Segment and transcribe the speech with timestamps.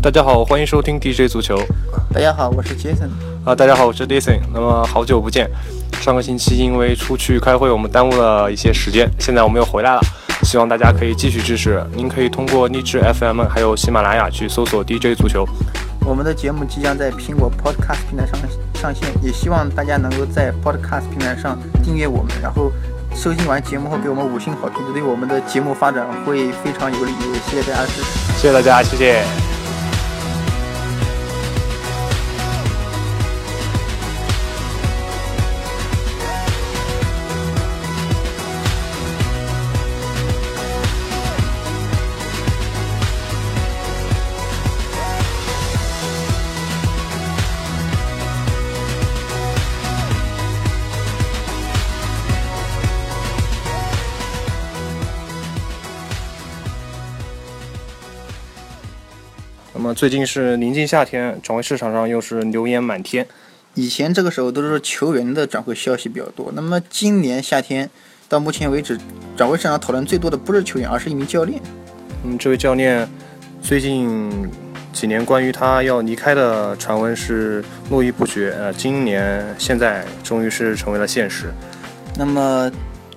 [0.00, 1.60] 大家好，欢迎收听 DJ 足球。
[2.14, 3.08] 大家好，我是 Jason。
[3.44, 4.38] 啊，大家好，我是 Jason。
[4.54, 5.50] 那么好久不见，
[6.00, 10.00] 上个星期因为出去开会，我们耽误了一些时间，现在我们又回来了。
[10.44, 11.82] 希望大家可以继续支持。
[11.96, 15.44] 您可以通过荔枝 FM 还有喜马拉雅去搜索 DJ 足球。
[16.06, 18.38] 我们的节目即将在苹果 Podcast 平台上
[18.74, 22.70] 上线，也希望大家能够在 Podcast 平台上订阅我们，然后
[23.16, 27.12] 收听完节目后给我们五星好评，这对我们的节目发展会非常有利。
[27.50, 29.57] 谢谢大家支持，谢谢大家，谢谢。
[59.88, 63.26] 么最近是临近夏天，转会市场上又是流言满天。
[63.72, 67.88] 以前这个时候都是球员的转会消息比较多，那么今年夏天
[68.28, 68.98] 到目前为止，
[69.34, 71.58] 转会市场讨论最多的不是球员，而是一名教练。
[72.22, 73.08] 嗯，这位教练
[73.62, 74.30] 最近
[74.92, 78.50] 几年关于他要离开的传闻是络绎不绝。
[78.58, 81.50] 呃，今年现在终于是成为了现实。
[82.14, 82.70] 那么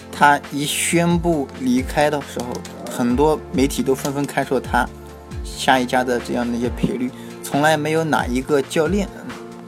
[0.09, 2.53] 他一宣布离开的时候，
[2.89, 4.87] 很多媒体都纷纷开说他。
[5.43, 7.09] 下一家的这样的一些赔率，
[7.43, 9.07] 从来没有哪一个教练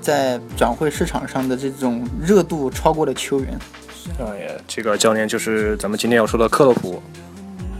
[0.02, 3.50] 在转会市场上的这种热度超过了球员。
[4.20, 7.02] 啊，呀这个教练就是咱们今天要说的克洛普。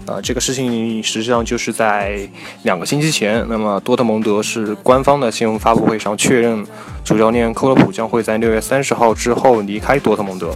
[0.06, 2.30] 啊，这个事情实际上就是在
[2.64, 6.66] 两个星期前，那么多特蒙德是官方的新闻发布会上确认，
[7.06, 10.54] 主教练克洛普将会在六月三十号之后离开多特蒙德。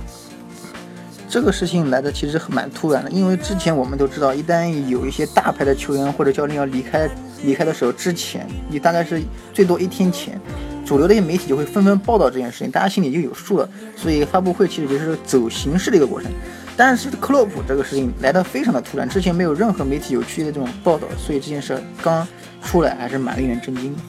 [1.29, 7.09] 这个事情来的其实蛮突然的，因为之前我们都知道，一旦有一些大牌的球员或者教练要离开，
[7.43, 9.21] 离开的时候，之前你大概是
[9.53, 10.39] 最多一天前，
[10.85, 13.69] 主流的一些媒体就会纷纷报道这件事情，大家心里就有数了。
[13.95, 16.31] 所以发布会其实就是走形式的一个过程。
[16.75, 22.27] 但是克洛普这个事情来的非常的突然，之前没有任何媒体有去的这种报道，所以这件事刚
[22.63, 24.01] 出来还是蛮令人震惊的。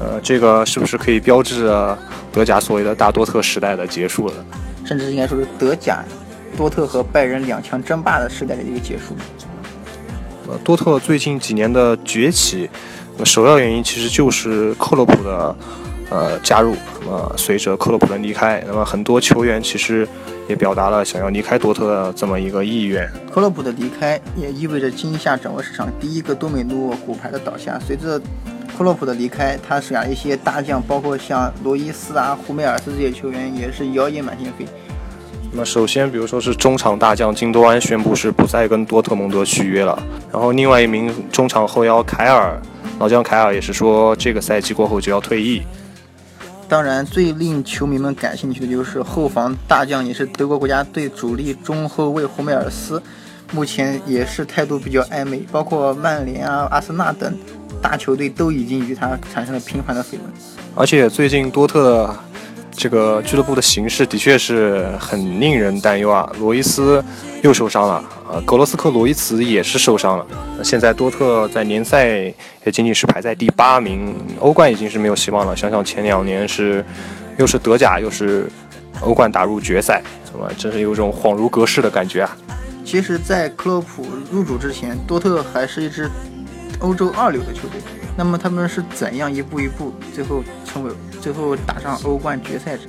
[0.00, 1.98] 呃，这个是不是可以标志着
[2.32, 4.34] 德甲所谓的大多特时代的结束了？
[4.84, 6.04] 甚至应该说是德甲
[6.56, 9.16] 多特和拜仁两强争霸的时代的一个结束。
[10.64, 12.68] 多特最近几年的崛起，
[13.24, 15.56] 首要原因其实就是克洛普的
[16.10, 16.74] 呃加入。
[17.00, 20.06] 那么随着克洛普的离开，那么很多球员其实
[20.48, 23.10] 也表达了想要离开多特的这么一个意愿。
[23.32, 27.80] 克洛普的离开也意味着今夏整个市场第一个多美诺骨牌的倒下。
[27.86, 28.20] 随着
[28.76, 34.66] 克洛普的离开，他手下一些大将，包括像罗伊斯啊、胡梅尔斯这些球员，也是谣言满天飞。
[35.50, 40.00] 那么首先，比如说是中场大将金多安宣布是不再跟多特蒙德续约了，
[40.32, 42.60] 然后另外一名中场后腰凯尔，
[42.98, 45.62] 老将凯尔也是说这个赛季过后就要退役。
[46.68, 53.02] 当然，最令球迷们感兴趣的就是后防大将，也是德国国家队主力中后卫胡梅尔斯，
[53.52, 57.34] 目前也是态度比较暧昧，包括曼联啊、阿森纳等。
[57.80, 60.22] 大球队都已经与他产生了频繁的绯闻，
[60.74, 62.12] 而且最近多特
[62.78, 66.30] 这个俱乐部的形势的确是很令人担忧啊。
[66.38, 67.04] 罗伊斯
[67.42, 70.24] 又受伤了，呃，格罗斯克罗伊茨也是受伤了。
[70.62, 75.56] 现在多特在联赛也仅仅是排在第八名，欧冠已经是没有希望了。
[75.56, 76.84] 想想前两年是
[77.36, 78.48] 又是德甲又是
[79.00, 82.36] 欧冠打入决赛，怎么真是有种恍如隔世的感觉啊。
[82.84, 86.08] 其实，在克洛普入主之前，多特还是一支。
[86.80, 87.80] 欧洲二流的球队，
[88.18, 90.90] 那么他们是怎样一步一步最后成为
[91.20, 92.82] 最后打上欧冠决赛者？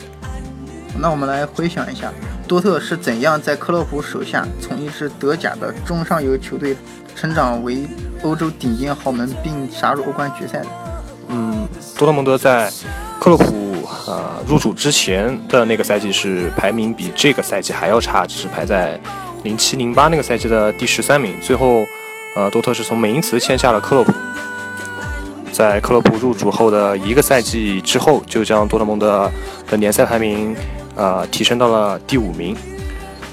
[0.99, 2.11] 那我们来回想一下，
[2.47, 6.75] 多特是怎样在克洛普手下从一支德甲的中上游球队
[7.15, 7.87] 成长为
[8.23, 10.67] 欧洲顶尖豪门，并杀入欧冠决赛的？
[11.27, 12.67] 嗯，多特蒙德在
[13.19, 18.99] 克洛普呃入主之前的那个赛季是排名比这个赛季还要差，只是排在
[19.43, 21.85] 零七零八那个赛季的第十三名，最后。
[22.35, 24.13] 呃，多特是从美因茨签下了克洛普，
[25.59, 29.29] 在克洛普入主后的一个赛季之后，就将多特蒙德
[29.67, 30.55] 的联赛排名
[30.95, 32.55] 呃提升到了第五名。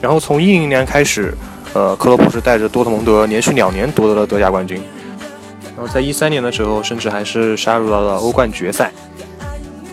[0.03, 1.33] 然后从一零年开始，
[1.73, 4.83] 呃，克洛普是带着多特蒙德连续两年夺得了德甲冠军。
[5.77, 8.91] 然后在一三年的时候，甚至还是杀入到了欧冠决赛。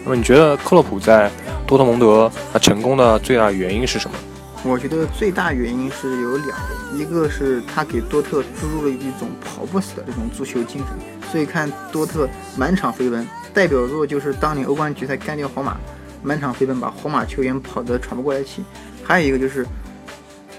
[0.03, 1.29] 那么你觉得克洛普在
[1.68, 4.18] 多特蒙德他成功的最大原因是什么？
[4.63, 10.97] 我觉得最大原因是有两个，一个是他给多特注入了一种跑不死的这种足球精神，
[11.33, 15.75] 所以看多特满场飞奔，代表作就是当年欧冠决赛干掉皇马，
[16.21, 18.63] 满场飞奔把皇马球员跑得喘不过来气。
[19.03, 19.65] 还有一个就是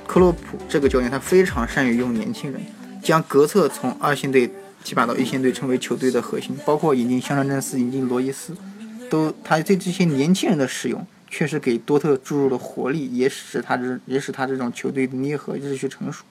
[0.05, 2.61] 克洛普这个教练，他非常善于用年轻人，
[3.00, 4.50] 将格策从二线队
[4.82, 6.59] 提拔到一线队，成为球队的核心。
[6.67, 8.56] 包括引进香川真司、引进罗伊斯，
[9.09, 16.25] 都他对这些年轻人的使用，确实给多特注入了活力，也使他这也使他这种球队的捏合日趋成熟。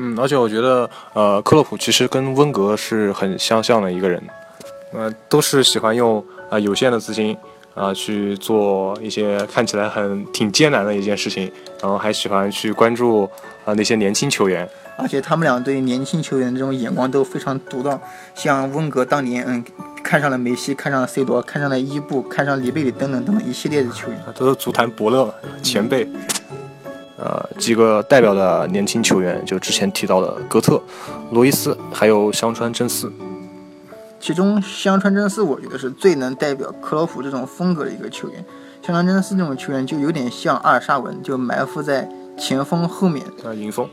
[0.00, 4.22] 嗯，而且我觉得，呃，克洛普其实跟温格是很相像的一个人，
[4.92, 7.36] 呃，都是喜欢用啊有限的资金
[7.74, 11.50] 啊去做一些看起来很挺艰难的一件事情，
[11.82, 13.28] 然后还喜欢去关注
[13.64, 14.68] 啊那些年轻球员。
[14.96, 18.00] 而且他们俩对年轻球员的这种眼光都非常独到，
[18.34, 19.64] 像温格当年，嗯，
[20.02, 26.08] 看上了梅西，看上了 C 罗，看上了伊布，看上里贝里等等等等一系列的球员，都是足坛伯乐前辈。
[27.18, 30.80] 呃，几个代表的年轻球员，就之前提到的格特、
[31.32, 33.12] 罗伊斯，还有香川真司。
[34.20, 38.44] 其中香川真司，我觉得是最能代表克洛普这种风格的一个球员。
[38.82, 43.88] 香川真司这种球员就有点像阿尔沙文，就埋伏在前锋后面，呃，迎风，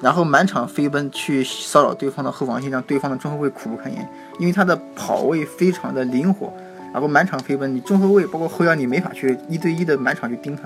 [0.00, 4.08] 然后满场飞奔去骚扰对方的后防线，让对方的中后卫苦不堪言。
[4.38, 6.52] 因为他的跑位非常的灵活，
[6.92, 10.62] 然后满场飞奔，你中后卫包括后腰你没法去一对一的满场去盯他。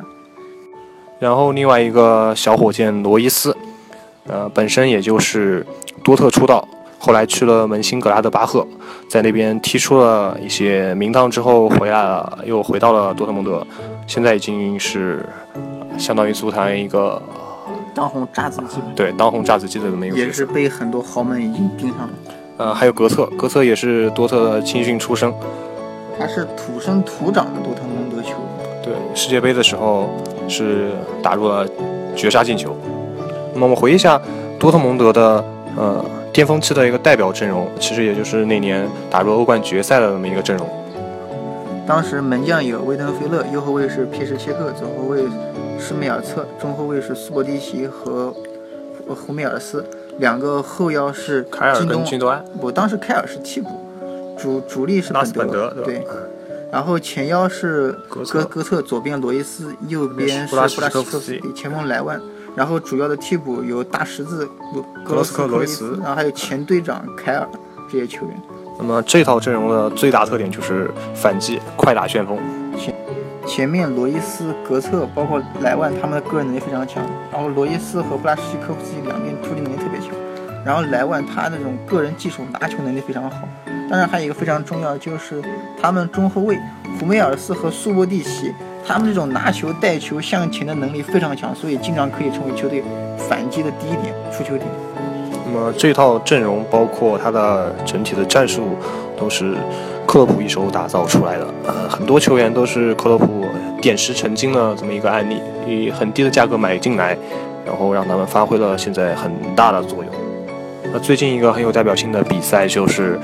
[1.22, 3.56] 然后另外一个小火箭罗伊斯，
[4.26, 5.64] 呃，本身也就是
[6.02, 6.66] 多特出道，
[6.98, 8.66] 后来去了门兴格拉德巴赫，
[9.08, 13.64] 在那边踢出了一些名堂之后回来了，又回到了多特蒙德，
[14.08, 15.24] 现在已经是
[15.96, 17.22] 相当于足坛一个
[17.94, 22.10] 当红炸子鸡，对当红炸子鸡的这么一个也是被很多豪门已经盯上了。
[22.56, 25.32] 呃，还有格策，格策也是多特的青训出身，
[26.18, 27.82] 他是土生土长的多特
[29.14, 30.08] 世界杯的时候。
[30.48, 30.90] 是
[31.22, 31.66] 打入了
[32.16, 32.76] 绝杀进球。
[33.54, 34.20] 那么我们回忆一下
[34.58, 35.42] 多特蒙德的
[35.76, 40.68] 呃巅峰期的一个代表阵容，其实也就是那年打入欧冠决赛的那么一个阵容。
[41.86, 45.22] 当时门将有威登菲勒，右后卫是皮什切克，左后卫
[45.78, 48.34] 施梅尔策，中后卫是苏博蒂奇和
[49.08, 49.86] 胡梅尔斯，
[50.18, 52.44] 两个后腰是凯尔跟金多安。
[52.60, 53.68] 不，当时凯尔是替补，
[54.36, 56.04] 主主力是本德，对。
[56.72, 62.18] 然后前腰是格格特，左边罗伊斯，右边是布拉什科夫斯基，前锋莱万。
[62.56, 64.46] 然后主要的替补有大十字
[65.04, 67.46] 格罗斯科罗伊斯，然后还有前队长凯尔
[67.90, 68.42] 这些球员。
[68.78, 72.38] 那么这套阵容的最大特点就是反击、快打旋风。
[72.78, 72.94] 前
[73.46, 77.04] 前面罗伊斯、格策包括莱万，他们的个人能力非常强。
[77.30, 80.08] 然后罗伊斯和布拉什科夫斯基两边突击能力特别强。
[80.64, 83.46] 然后莱万他那种个人技术拿球能力非常好。
[83.92, 85.42] 当然，还有一个非常重要，就是
[85.78, 86.58] 他们中后卫
[86.98, 88.50] 胡梅尔斯和苏博蒂奇，
[88.86, 92.82] 他们这种拿球带球向前的能力非常强，所以经常可以成为球队
[93.18, 94.66] 反击的第一点出球点。
[95.44, 98.78] 那么这套阵容包括他的整体的战术，
[99.14, 99.54] 都是
[100.06, 101.46] 克洛普一手打造出来的。
[101.66, 103.44] 呃，很多球员都是克洛普
[103.82, 105.38] 点石成金的这么一个案例，
[105.68, 107.14] 以很低的价格买进来，
[107.66, 110.06] 然后让他们发挥了现在很大的作用。
[110.94, 113.20] 那最近一个很有代表性的比赛就是。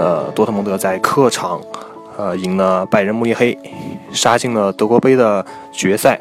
[0.00, 1.60] 呃，多特蒙德在客场，
[2.16, 3.56] 呃，赢了拜仁慕尼黑，
[4.12, 6.18] 杀进了德国杯的决赛。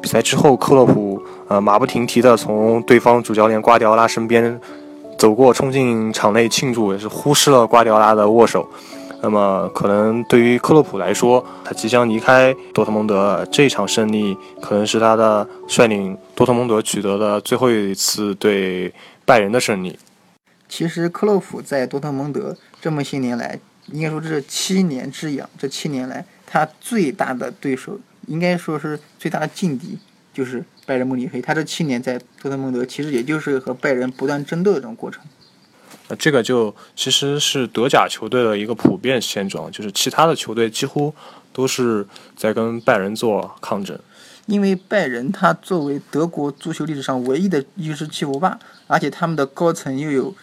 [0.00, 4.58] 比赛之后，克洛普呃马不停蹄地从对方主教练瓜迪奥拉身边
[5.18, 8.66] 走过，冲进场内庆祝，也是忽视了瓜迪奥拉的握手。
[9.20, 18.90] 那么，可能对于克洛普来说，他即将离开多特蒙德，这场胜利可能是他的率领多特蒙德取得的最后一次对
[19.26, 19.98] 拜仁的胜利。
[20.70, 22.56] 其实，克洛普在多特蒙德。
[22.80, 23.58] 这么些年来，
[23.92, 25.48] 应该说这是七年之痒。
[25.58, 29.98] 这七年来，他最大的对手，应该说是最大的劲敌，
[30.32, 31.42] 就是拜仁慕尼黑。
[31.42, 35.22] 他这七年在多特蒙德，其实也就是和拜仁不断争斗的这种过程。
[36.08, 41.14] 那这个就其实是德甲球队的一个普遍现状，就是其他的球队几乎
[41.52, 43.98] 都是在跟拜仁做抗争。
[44.46, 50.34] 因为拜仁他作为德国足球历史上唯一的一支巨无霸，而且他们的高层又有。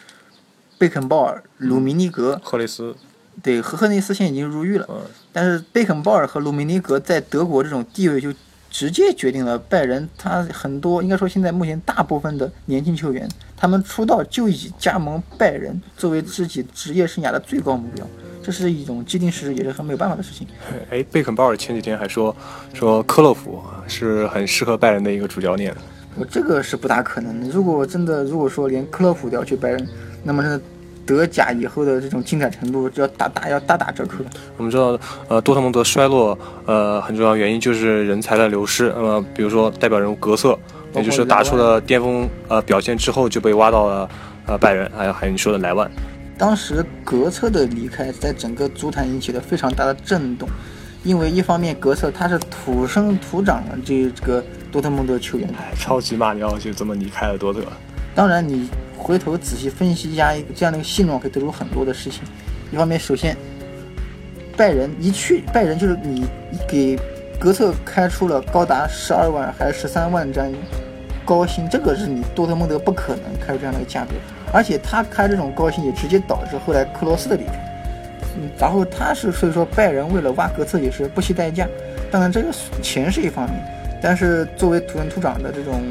[0.78, 2.96] 贝肯鲍尔、鲁米尼格、赫雷斯，
[3.42, 4.86] 对，赫赫内斯现在已经入狱了。
[4.90, 5.02] 嗯，
[5.34, 8.32] 但是贝肯鲍尔和鲁米尼格在德国这种地位，就
[8.70, 18.06] 直接决定了拜仁他很多，应该说现在目前大部分的年轻球员，他们出道就以加盟拜仁作为自己职业生涯的最高目标，
[18.44, 20.46] 这是一种既定事实，也是很没有办法的事情。
[20.92, 22.36] 哎，贝肯鲍尔前几天还说
[22.76, 25.74] 说克洛普是很适合拜仁的一个主教练。
[26.16, 27.48] 我这个是不大可能的。
[27.50, 29.88] 如果真的，如果说连克洛普都要去拜仁。
[30.24, 30.62] 那么，这
[31.06, 34.16] 德甲以后的这种精彩程度就要大大要大打折扣。
[34.58, 38.92] 我们知道，呃，多特蒙德衰落，呃，很重要原因就是人才的流失。
[38.96, 40.58] 那么，比如说代表人物格策，
[40.94, 44.10] 也就是打出了巅峰呃表现之后就被挖到了
[44.48, 45.90] 呃拜仁，还有还有你说的莱万。
[46.38, 50.48] 当时格策的离开，在整个足坛引起了非常大的震动，
[51.04, 57.62] 因为一方面格策他是土生土长的这个多特蒙德球员，超级马里奥就这么离开了多特。
[58.14, 62.24] 当然，你回头仔细分析一下这样的一个现状，可以得出很多的事情。
[62.72, 63.38] 一方面，首先
[64.58, 66.25] 拜仁一去，拜仁就是你
[66.68, 67.00] 给
[67.39, 70.51] 格策开出了高达十二万还是十三万这样
[71.24, 74.12] 高薪，这个是你多特蒙德不可能开出这样的一个价格，
[74.51, 77.54] 而且他开这种高薪也直接导致后来克罗斯的离开。
[78.36, 81.68] 嗯，然后他是所以说拜仁为了挖格策也是不惜代价，
[82.12, 82.50] 当然这个
[82.82, 83.60] 钱是一方面，
[84.01, 85.82] 但是作为土生土长的这种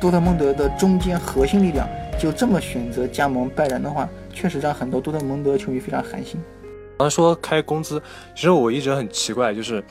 [0.00, 1.86] 多特蒙德的中间核心力量，
[2.18, 6.40] 就这么选择加盟拜仁的话，确实让很多多特蒙德球迷非常寒心。
[6.98, 8.02] 刚才说开工资，
[8.34, 9.82] 其实我一直很奇怪，就是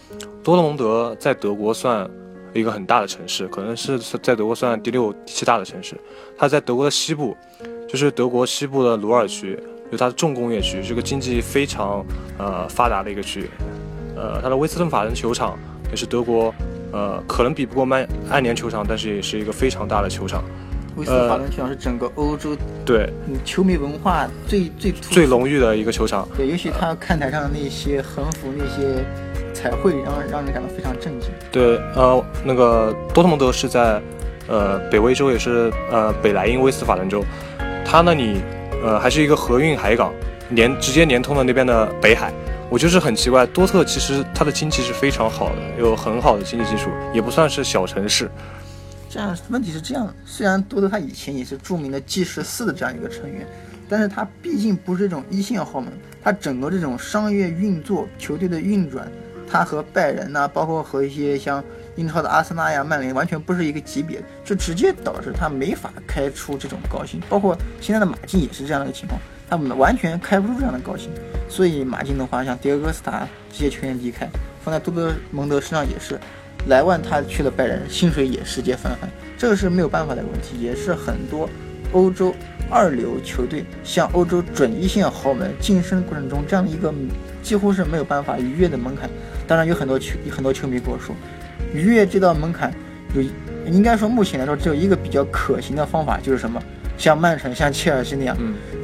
[0.43, 2.09] 多特蒙德在德国算
[2.53, 5.95] 一个很大的城市，可能是在德国算第六、第七大的城市。
[6.37, 7.37] 它在德国的西部，
[7.87, 9.57] 就是德国西部的鲁尔区。
[9.91, 12.05] 就它的重工业区，是个经济非常
[12.37, 13.49] 呃发达的一个区域，
[14.15, 15.57] 呃，它的威斯顿法伦球场
[15.89, 16.53] 也是德国，
[16.91, 20.43] 呃，可能比不过曼曼联球场，但是也是一个非常大的球场。
[20.96, 23.10] 威斯法伦球场是整个欧洲对
[23.46, 26.27] 球迷文化最最最浓郁的一个球场。
[26.36, 29.03] 对，尤其他看台上的那些横幅、那些
[29.53, 31.29] 彩绘，让让人感到非常震惊。
[31.51, 34.01] 对，呃，那个多特蒙德是在
[34.48, 37.24] 呃北威州，也是呃北莱茵威斯法伦州，
[37.86, 38.41] 它那里。
[38.81, 40.13] 呃，还是一个河运海港，
[40.51, 42.31] 连直接连通了那边的北海。
[42.69, 48.29] 我就是很奇怪，多特其实它的经济是非常好的，有很好的经济基础，也不算是小城市。
[49.09, 53.47] 这样问题是这样，虽然多特它以前也是著名的 G 十四的这样一个成员，
[53.89, 59.11] 但是它毕竟不是这种一线豪门，它整个这种商业运作、球队的运转，
[59.49, 61.63] 它和拜仁呐，包括和一些像。
[61.95, 67.19] 英超的阿森纳呀、曼联完全不是一个级别，就直接导致他没法开出这种高薪。
[67.27, 71.09] 包括现在的马竞也是这样的一个情况，他们完全开不出这样的高薪。
[71.47, 74.29] 所以马竞的话，像迪戈·斯塔这些球员离开，
[74.63, 76.19] 放在多特蒙德身上也是，
[76.67, 81.49] 莱万他去了拜仁，薪水也直接翻番，这个是没有办法的问题，也是很多
[81.91, 82.35] 欧洲
[82.69, 86.93] 二流球队向欧洲准一线豪门晋升过程中这样的一个
[87.41, 89.09] 几乎是没有办法逾越的门槛。
[89.47, 91.15] 当然有很多球很多球迷跟我说。
[91.73, 92.73] 逾越这道门槛，
[93.13, 93.23] 有
[93.65, 96.61] 应该说目前来说只有一个比较可行的方法，就是什么？
[96.97, 98.35] 像曼城、像切尔西那样，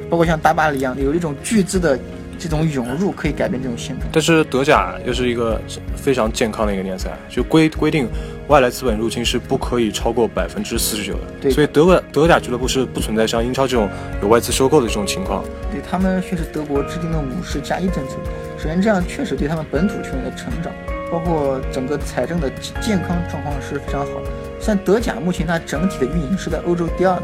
[0.09, 1.97] 包括像大巴黎一样，有一种巨资的
[2.37, 4.07] 这种涌入，可以改变这种现状。
[4.11, 5.59] 但是德甲又是一个
[5.95, 8.07] 非常健康的一个联赛，就规规定
[8.47, 11.21] 外来资本入侵是不可以超过百分之四十九的。
[11.41, 13.89] 对，所以德国德甲俱乐部是不存在像英超这种
[14.21, 15.43] 有外资收购的这种情况。
[15.71, 18.15] 对他们却是德国制定的五十加一政策，
[18.57, 20.71] 首先这样确实对他们本土球员的成长。
[21.11, 22.49] 包括整个财政的
[22.81, 24.29] 健康状况是非常好的。
[24.59, 27.17] 像德甲目前它整体的运营是在欧洲第二，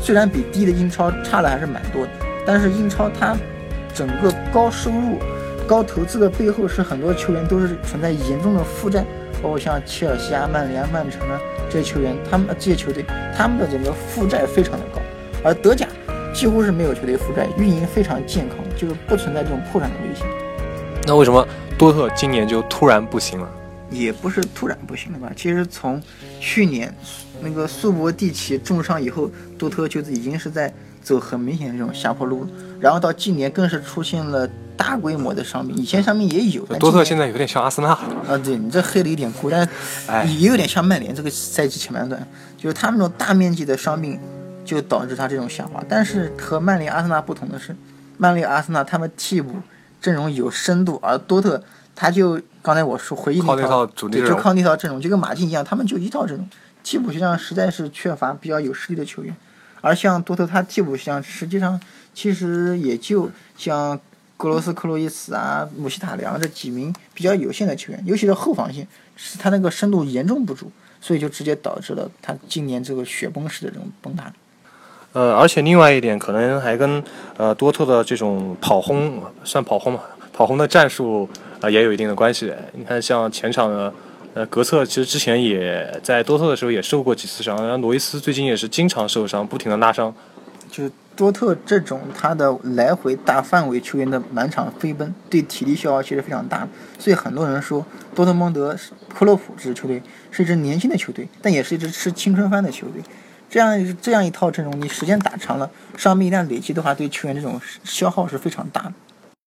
[0.00, 2.10] 虽然比第一的英超差的还是蛮多的，
[2.48, 3.36] 但是英超它
[3.94, 5.18] 整个高收入、
[5.66, 9.04] 高投资的背后是很多球员都是存在严重的负债，
[9.42, 11.38] 包括像切尔西啊、曼联、曼城啊
[11.68, 13.04] 这些球员，他们这些球队
[13.36, 15.00] 他们的整个负债非常的高，
[15.44, 15.86] 而德甲
[16.32, 20.26] 几乎是没有球队负债，运营非常健康，就是不存在这种破产的危险。
[21.06, 21.46] 那为什么？
[21.76, 23.46] 多特今年就突然不行了，
[23.90, 25.30] 也不是突然不行了吧？
[25.36, 26.02] 其实从
[26.40, 26.90] 去年
[27.42, 30.72] 那个苏博蒂奇重伤以后，多特就已经是在
[31.08, 32.46] 走很明显的这种下坡路。
[32.80, 36.64] 然后到今年更是出现了大规模的伤病，以前伤病也有。
[36.78, 39.68] 多特现在有点像阿森纳啊，对你这黑的有点过，但
[40.28, 44.20] 也有点像曼联这个赛季前半段，就是他们那种大面积的伤病
[44.64, 45.82] 就导致他这种下滑。
[45.88, 47.74] 但是和曼联、阿森纳不同的是，
[48.16, 49.54] 曼联、阿森纳他们替补。
[50.00, 51.60] 阵容有深度，而多特
[51.96, 56.48] 他就刚才我说回忆那套，对，就靠那套阵容，就跟马竞一样，他们就一套阵容。
[56.84, 59.36] 替补席上实在是缺乏比较有实力的球员，
[59.80, 61.80] 而像多特他替补像实际上
[62.14, 63.98] 其实也就像
[64.36, 70.70] 格罗斯、克洛伊斯啊、姆希塔良这几名比较有限的球员，尤其是后防线，是他那个深度严重不足，
[71.00, 74.32] 所以就直接导致了他今年这个雪崩式的这种崩塌。
[75.12, 77.02] 呃，而且另外一点可能还跟
[77.36, 80.00] 呃多特的这种跑轰算跑轰嘛，
[80.32, 81.28] 跑轰的战术
[81.60, 82.52] 啊也有一定的关系。
[82.74, 83.92] 你看，像前场的
[84.34, 90.14] 呃格策，其实之前也在多特的时候也受过几次伤，然后罗伊斯最近也是经常受伤，不停的拉伤。
[90.70, 96.68] 就多特这种他的来回大范围球员的满场飞奔，对体力消耗其实非常大，
[96.98, 98.76] 所以很多人说多特蒙德
[99.12, 103.02] 克洛普这支球队是一支年轻的球队，但也是一支吃青春饭的球队。
[103.50, 108.92] 这样这样一套阵容，你时间打长了，伤病一旦累积的话，对球员这种消耗是非常大的。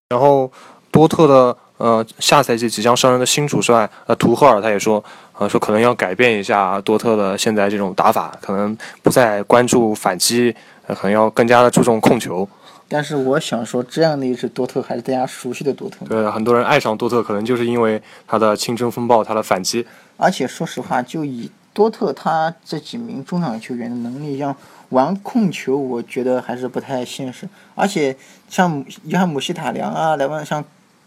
[0.10, 0.52] 然后
[0.90, 5.04] 多特的呃下赛季即将上任的新主帅呃图赫尔他也说
[5.38, 10.56] 呃说可能要改变一下多特的现在这种打法，可能不再关注反击，
[10.88, 12.48] 可能要更加的注重控球。
[12.88, 16.06] 但是我想说，这样的一支多特还是大家熟悉的多特。
[16.10, 19.88] 对，很多人爱上多特，可能就是因为他的青春风暴，他的反击。
[20.18, 24.54] 而且说实话，就以多特他这几名中场球员的能力，像
[24.90, 27.48] 玩控球，我觉得还是不太现实。
[27.76, 28.14] 而且
[28.50, 30.62] 像约翰姆希塔良啊，莱万像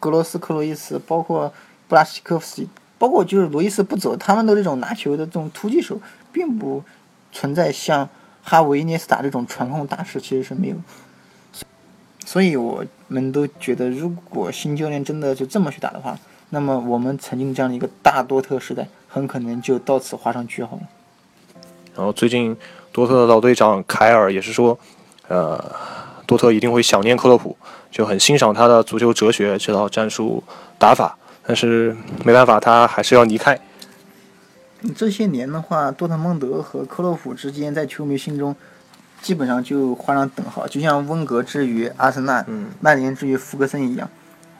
[0.04, 1.50] 格罗斯克洛伊斯，包括
[1.88, 2.68] 布拉西科夫斯基，
[2.98, 5.98] 包括就是罗伊斯不走，他们的这种拿球的这种突击手，
[6.30, 6.84] 并不
[7.32, 8.06] 存在像
[8.42, 10.76] 哈维、涅斯塔这种传控大师，其实是没有。
[12.26, 16.18] 所以我们都觉得，如果新教练真的就这么去打的话，
[16.50, 20.82] 那么我们曾经这样的一个大多特时代，很可能就到此画上句号了。
[21.96, 22.54] 然后最近
[22.92, 24.78] 多特的老队长凯尔也是说，
[25.28, 25.64] 呃，
[26.26, 27.56] 多特一定会想念克洛普，
[27.90, 30.42] 就很欣赏他的足球哲学这套战术
[30.78, 31.16] 打法，
[31.46, 33.60] 但是没办法，他还是要离开。
[34.94, 38.54] 这些年的话，多特蒙德和克洛普之间在球迷心中
[39.22, 42.44] 基本上就画上等号，就像温格之于阿森纳、
[42.80, 44.08] 曼联之于福格森一样。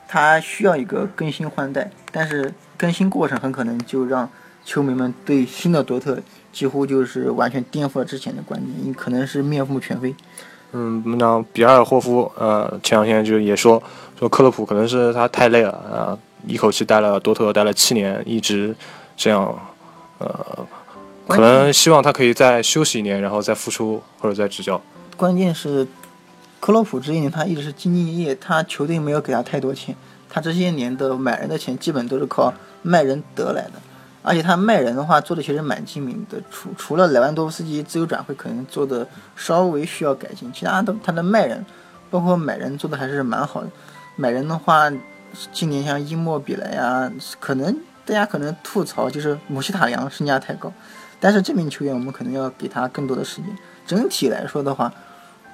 [0.08, 4.30] 他需要一个更新换代，但是更新过程很可能就让
[4.64, 6.18] 球迷们对新的多特
[6.52, 10.14] 几乎就是完全颠覆了之前的观念，可能是面目全非。
[10.74, 13.82] 嗯，那比尔霍夫呃前两天就也说
[14.18, 18.74] 说克洛普可能是他太累了啊，一口气待了多特待了七年，一直
[19.16, 19.58] 这样
[20.18, 20.66] 呃，
[21.26, 24.78] 可能希望他可以再休息一年，然后再复出或者再执教。
[25.16, 25.86] 关键是。
[26.60, 29.94] 克洛普这些年他一直是兢兢业业，他球队没有给他太多钱，
[30.30, 32.50] 他这些年的买人的钱基本都是靠
[32.80, 33.72] 卖人得来的，
[34.24, 41.64] 而且他卖人的话做的其实蛮精明的，除除了莱万多夫斯基自由转会可能做的稍微需要改进，其他的他的卖人，
[42.10, 43.68] 包括买人做的还是蛮好的。
[44.16, 44.90] 买人的话，
[45.52, 47.72] 今年像伊莫比莱呀，可能
[48.06, 50.72] 大家可能吐槽就是姆希塔良身价太高，
[51.20, 53.46] 但是这名球员我们可能要给他更多的时间。
[53.86, 54.92] 整体来说的话。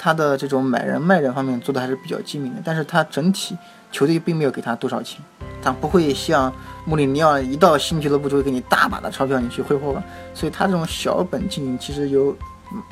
[0.03, 3.55] 他的这种买人卖人方面做的还是比较精明的，但是他整体
[3.93, 5.21] 球队并没有给他多少钱，
[5.62, 6.52] 他不会像
[6.85, 10.02] 穆里尼奥一到新俱乐部就会给你大把的钞票你去挥霍吧，
[10.35, 12.35] 所以他这种小本经营其实有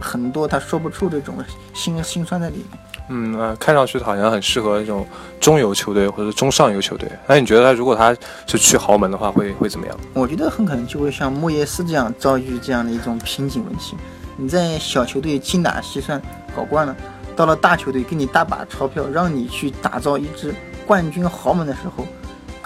[0.01, 1.37] 很多他说不出这种
[1.75, 2.67] 心心酸在里面。
[3.11, 5.07] 嗯呃，看上去好像很适合这种
[5.41, 8.15] 中游球队或者中上游球队，那你觉得他如果他
[8.47, 9.97] 是去豪门的话会会怎么样？
[10.13, 13.97] 我觉得很可能就会像莫耶斯这样遭遇这样的一种瓶颈问题。
[14.37, 16.21] 你在小球队精打细算
[16.55, 16.95] 搞惯了，
[17.35, 20.55] 到了大球队给你大把钞票，让你去打造一支
[20.87, 22.07] 冠军豪门的时候，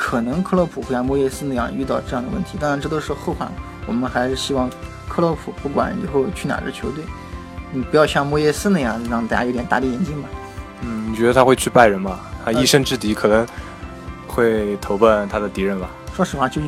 [0.03, 2.59] 可能克洛普会像莫耶斯那样遇到这样的问题。
[2.59, 3.49] 当然这都是后话，
[3.87, 4.69] 我们还是希望
[5.09, 7.05] 克洛普不管以后去哪支球队，
[7.71, 10.29] 你不要像莫耶斯那样让大家有点大跌眼镜吧。
[10.81, 12.19] 嗯，你觉得他会去拜仁吗？
[12.45, 13.47] 他一生之敌可能
[14.27, 15.89] 会投奔他的敌人吧？
[16.17, 16.61] 说实话，就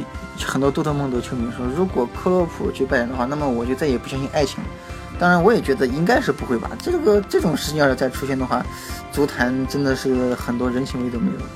[0.46, 4.70] 很多多特蒙德球迷说，如果克洛普去拜仁的话，那么我就再也不相信爱情了。
[5.18, 6.70] 当然，我也觉得应该是不会吧。
[6.80, 8.64] 这个这种事情要是再出现的话，
[9.10, 11.46] 足坛真的是很多人情味都没有了。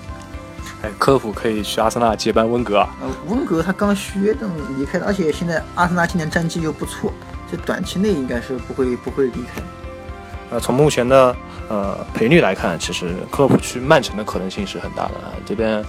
[0.83, 2.89] 哎，克洛普可以去阿森纳接班温格啊。
[3.01, 7.13] 呃，温格他刚续约正离开的，而且现在阿森纳今年战绩又不错，
[7.51, 9.63] 这短期内应该是不会不会离开。
[10.51, 11.35] 呃，从目前的
[11.69, 15.15] 呃赔率来看，其实克洛普去曼城的可能性是很大的。
[15.45, 15.85] 这边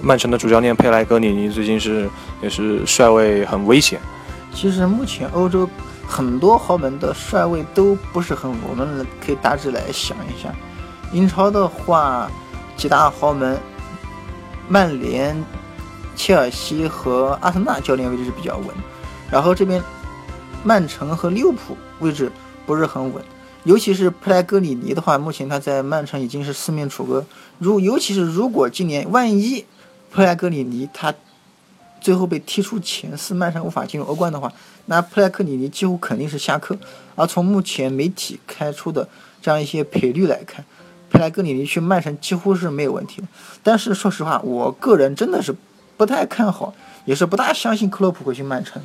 [0.00, 2.08] 曼城的主教练佩莱格里尼最近是
[2.40, 4.00] 也是帅位很危险。
[4.54, 5.68] 其实目前欧洲。
[6.10, 10.48] 很多豪门的帅位都不是很稳，我们可以大致来想一下。
[11.12, 12.30] 英超的话，
[12.78, 13.58] 几大豪门，
[14.68, 15.44] 曼联、
[16.14, 18.68] 切尔西和阿森纳教练位置是比较稳，
[19.30, 19.82] 然后这边
[20.62, 22.30] 曼城和利物浦位置
[22.66, 23.22] 不是很稳，
[23.64, 27.24] 尤其是普莱格里尼的话，目前他在曼城已经是四面楚歌。
[27.58, 29.64] 如尤其是如果今年万一
[30.10, 31.14] 普莱格里尼他。
[32.00, 34.52] 最后被踢出前四，曼城无法进入欧冠的话，
[34.86, 36.78] 那普莱克里尼几乎肯定是下课。
[37.16, 39.06] 而从目前媒体开出的
[39.42, 40.64] 这样一些赔率来看，
[41.10, 43.28] 佩莱克里尼去曼城几乎是没有问题的。
[43.62, 45.54] 但是说实话，我个人真的是
[45.96, 48.80] 不太看好，也是不大相信克洛普会去曼城，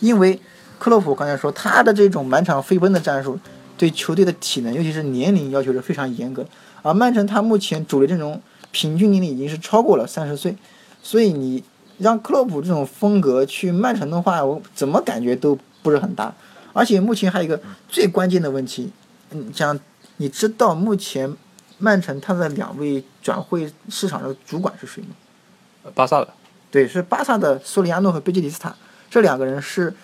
[0.00, 0.40] 因为
[0.78, 3.38] 克洛普刚才说他的这种满场飞奔的战术，
[3.76, 6.46] 对球队的体能尤其是年龄要求是非常严格。
[6.82, 10.56] 而曼城他目前主力阵容平均年龄已经是超过了三十岁，
[11.02, 11.62] 所以你。
[11.98, 16.34] 让克洛普这种风格去曼城的话，我怎么感觉都不是很大。
[16.72, 18.90] 而且目前还有一个最关键的问题，
[19.30, 19.78] 嗯，像
[20.16, 21.32] 你知道目前
[21.78, 25.90] 曼城他的两位转会市场的主管是谁吗？
[25.94, 26.28] 巴萨的。
[26.70, 28.74] 对，是巴萨的苏里亚诺和贝吉里斯塔，
[29.10, 29.94] 这两个人是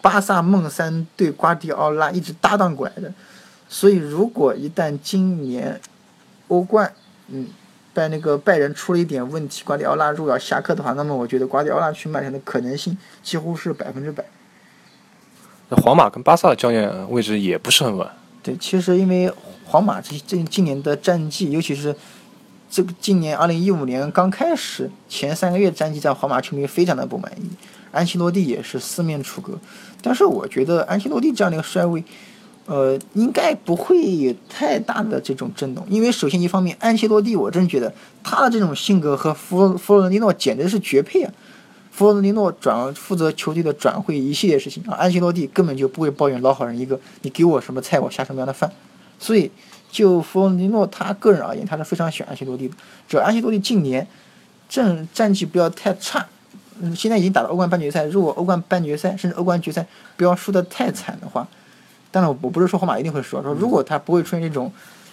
[0.00, 3.12] 巴萨梦三对瓜迪奥拉一直搭档过来的。
[3.68, 5.80] 所以如果一旦今年
[6.48, 6.92] 欧冠，
[7.28, 7.48] 嗯。
[7.94, 14.24] 拜那个拜仁出了一点问题，瓜迪奥拉如果要下课的话，那么我觉得瓜迪奥拉去曼城的可能性几乎是百分之百。
[15.68, 18.04] 那皇马跟巴萨的教练位置也不是很稳。
[18.42, 19.32] 对，其实因为
[19.66, 21.94] 皇马这这今年的战绩，尤其是
[22.70, 27.50] 这个今年二零一五年刚开始前三个月战绩，在皇马球迷非常的不满意。
[27.92, 29.58] 安切洛蒂也是四面楚歌。
[30.02, 32.04] 但是我觉得安切洛蒂这样的一个帅位，
[32.66, 41.32] 呃，应该不会有太大的这种震动，因为首先一方面，安切洛蒂我真觉得他的这种性格和弗弗洛伦蒂诺简直是绝配啊。
[41.90, 48.72] 弗洛伦蒂诺转负责球队的转会一系列事情啊，安切洛蒂根本就不会抱怨老好人一个，你给我什么菜我下什么样的饭。
[49.24, 49.50] 所以
[49.90, 52.74] 就弗洛尼诺他个人而言，他是非常喜欢安切洛蒂的。
[53.08, 54.06] 只要安切洛蒂近年
[54.68, 56.26] 战战绩不要太差。
[56.78, 58.04] 嗯，现在已经打到欧冠半决赛。
[58.04, 59.86] 如果欧冠半决赛甚至欧冠决赛
[60.18, 61.48] 不要输得太惨的话，
[62.10, 64.70] 当然我不是说皇马一定会输，说如果他不会出现这种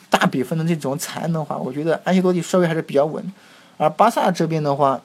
[0.09, 3.23] 大比分的这种惨的话，我觉得安切洛蒂稍微还是比较稳。
[3.77, 4.99] 而巴萨这边的话，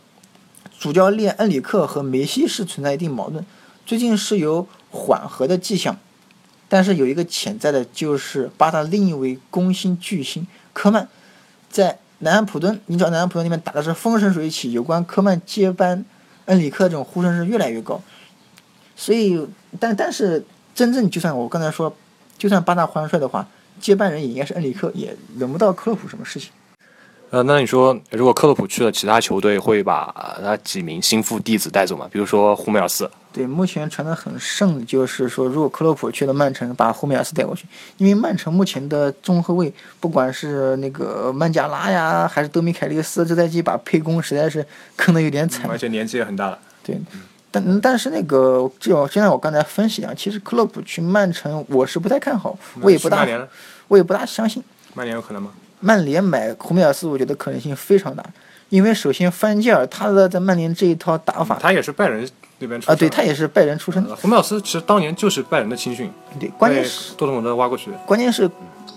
[0.81, 3.45] 主教练恩里克和梅西是存在一定矛盾，
[3.85, 5.97] 最近是有缓和的迹象，
[6.69, 11.09] 但是有一个潜在的就是巴萨另一位攻心巨星科曼，
[11.71, 16.05] 在南安普敦，你知道南安普敦那边打的是风生水起，有关科曼接班。
[16.47, 18.01] 恩里克这种呼声是越来越高，
[18.95, 19.45] 所以，
[19.81, 20.45] 但但是
[20.77, 21.93] 真正就算我刚才说，
[22.39, 23.49] 就算巴萨换帅的话，
[23.81, 26.53] 接班人也应该是恩里克，也轮不到克洛普什么事情。
[27.31, 32.09] 呃，那你说，如果克洛普去了其他球队，会把他几名心腹弟子带走吗？
[32.11, 33.11] 比如说胡梅尔斯。
[33.33, 37.67] 对，目前传的很盛，就是说，如果克洛普去了曼城，把胡梅尔斯带过去，
[37.99, 44.65] 因为曼城目前的中后卫，不管是那个曼加拉呀，还是德米凯利斯，这赛季把沛公实在是
[44.97, 46.59] 坑的有点惨，而且年纪也很大了。
[46.83, 46.99] 对，
[47.51, 53.27] 但但是那个，就现在我刚才分析啊，其实克洛普去曼城，我是不太看好，我也不大，
[53.89, 54.63] 我也不大相信。
[54.95, 55.51] 曼联有可能吗？
[55.81, 58.25] 曼联买胡梅尔斯，我觉得可能性非常大，
[58.69, 64.03] 因为首先范加尔他的在曼联这一套打法，他也是拜仁那边出啊，对他也是拜仁出身。
[64.17, 66.11] 胡梅尔斯其实当年就是拜仁的青训，
[66.41, 67.91] 对，关键是多特蒙德挖过去。
[68.07, 68.51] 关键是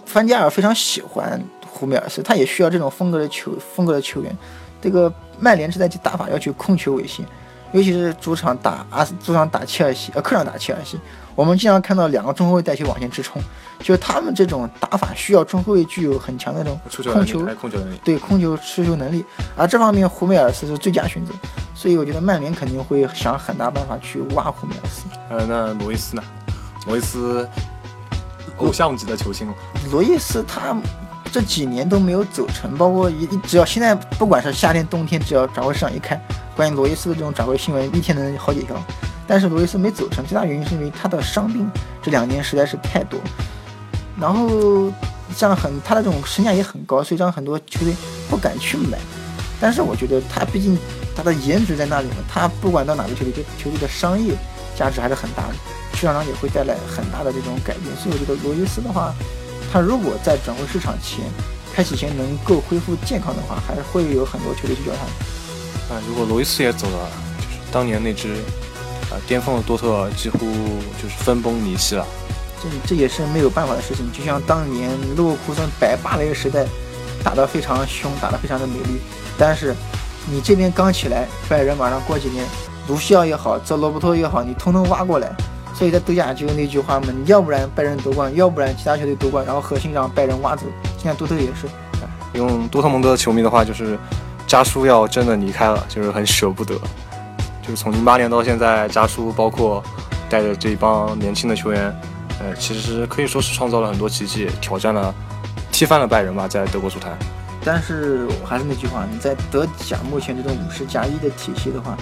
[0.06, 4.36] 范加尔非常喜欢胡梅尔斯，他也需要这种风格的球风格的球员。
[4.82, 7.26] 这个曼联这赛季打法要求控球为先。
[7.72, 11.00] 尤其是主场打阿斯，主场打切尔西，呃，客场打切尔西，
[11.36, 13.40] 我们经常看到两个中后卫带球往前直冲，
[13.80, 16.80] 就是他们这种打法需要中后卫具有很强的这种
[17.14, 19.24] 控球、控球能力，对控球持球能力，
[19.56, 21.32] 而这方面胡梅尔斯是最佳选择，
[21.74, 25.06] 所以我觉得曼联肯定会想很大办法去挖胡梅尔斯。
[25.30, 26.24] 呃，那罗伊斯呢？
[26.86, 27.48] 罗伊斯
[28.58, 29.54] 偶像级的球星了。
[29.92, 30.76] 罗伊斯他
[31.32, 36.20] 这几年都没有走成，包括一只要现在不管是夏天冬天，只要转会市场一开。
[36.56, 38.76] 关于罗伊斯的这种转会新闻，一天能好几条，
[39.26, 41.70] 但是罗伊斯没走成，最大原因是因为他的伤病
[42.02, 43.20] 这两年实在是太多。
[44.20, 44.92] 然后
[45.36, 47.94] 像很他的这种身价也很高，所以让很多球队
[48.30, 48.98] 不敢去买。
[49.62, 50.78] 但是我觉得他毕竟
[51.16, 54.34] 他的颜值在那里呢，他不管到哪个球队，这球队的商业
[54.78, 55.54] 价值还是很大的，
[55.96, 57.96] 市场上也会带来很大的这种改变。
[57.98, 59.14] 所以我觉得罗伊斯的话，
[59.72, 61.26] 他如果在转会市场前
[61.74, 65.94] 开启前能够恢复健康的话，还会有很多球队去叫他。
[65.94, 68.36] 啊，如果罗伊斯也走了，就是当年那支
[69.12, 70.40] 啊巅峰的多特几乎
[71.02, 72.06] 就是分崩离析了。
[72.62, 74.12] 这这也是没有办法的事情。
[74.12, 76.66] 就像当年勒沃库森白霸那个时代，
[77.24, 79.00] 打得非常凶，打得非常的美丽。
[79.38, 79.76] 但是
[80.30, 82.46] 你这边刚起来，拜仁马上过几年，
[82.88, 85.32] 卢西奥也好，这罗伯托也好，你通通挖过来。
[85.74, 90.64] 所以在德甲就有那句话嘛，你要不然拜仁夺冠，要不然其他球队夺冠，然后核心让拜仁挖走。
[90.98, 91.68] 现在多特也是，
[92.34, 93.98] 用多特蒙德的球迷的话就是。
[94.48, 96.74] 家叔要真的离开了，就是很舍不得。
[97.62, 99.84] 就是从零八年到现在，家叔包括
[100.28, 101.96] 带着这帮年轻的球员，
[102.40, 105.14] 呃，其实可以说是创造了很多奇迹，挑战了、
[105.72, 107.18] 踢翻了拜仁吧，在德国足坛。
[107.64, 111.98] 但是还是那句话，你在德甲目前这种五十加一的体系的话，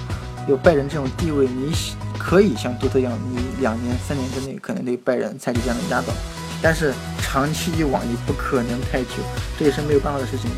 [0.48, 1.74] 有拜仁这种地位，你
[2.20, 6.14] 可以像多特一样，你两年、三年之内可能对拜仁采取这样的压倒。
[6.62, 9.16] 但是长期以往，你不可能太久，
[9.58, 10.52] 这也是没有办法的事情。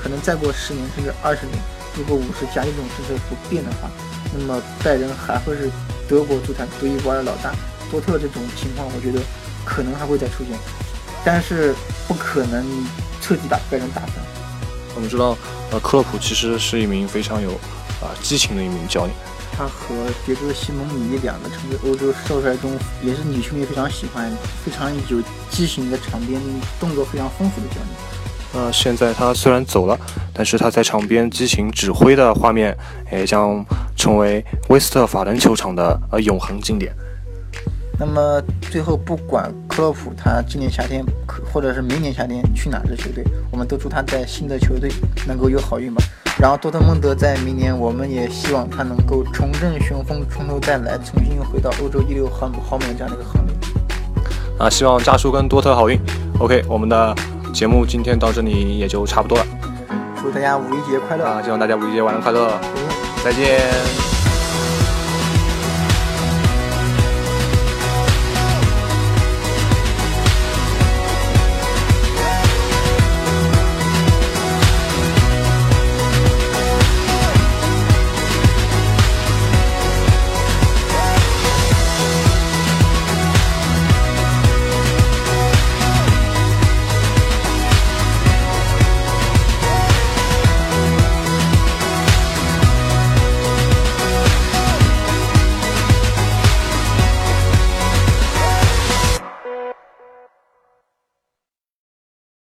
[0.00, 1.58] 可能再过十年甚至二十年，
[1.96, 3.90] 如果五十加一这种政策不变的话，
[4.32, 5.68] 那么拜仁还会是
[6.08, 7.52] 德国足坛独一无二的老大。
[7.90, 9.20] 多特这种情况，我觉得
[9.64, 10.58] 可能还会再出现，
[11.24, 11.74] 但是
[12.06, 12.64] 不可能
[13.20, 14.12] 彻底把拜仁打翻。
[14.94, 15.36] 我们知道，
[15.70, 17.50] 呃，克洛普其实是一名非常有
[18.00, 19.14] 啊激情的一名教练。
[19.58, 19.94] 他和
[20.26, 22.70] 迭戈·西蒙尼两个成为欧洲少帅中，
[23.02, 24.30] 也是女球迷非常喜欢、
[24.62, 26.40] 非常有激情的场边
[26.78, 27.86] 动作非常丰富的教练。
[28.52, 29.98] 呃，现在他虽然走了，
[30.32, 32.76] 但是他在场边激情指挥的画面，
[33.10, 33.64] 也将
[33.96, 36.94] 成为威斯特法伦球场的呃永恒经典。
[37.98, 41.04] 那么最后，不管克洛普他今年夏天，
[41.52, 44.90] 或者是明年夏天去哪支球队，我们都祝他在新的球队
[45.26, 46.02] 能够有好运吧。
[46.38, 53.54] 然后多特蒙德在明年，我们也希望他能够重振雄风，从头再来，重新回到欧洲一流豪豪门这样的一个行列。
[54.58, 55.98] 啊，希望家叔跟多特好运。
[56.38, 57.14] OK，我们的。
[57.54, 59.46] 节目今天到这里也就差不多了，
[60.20, 61.40] 祝大家五一节快乐啊！
[61.42, 62.52] 希望大家五一节玩的快乐，
[63.24, 64.15] 再见。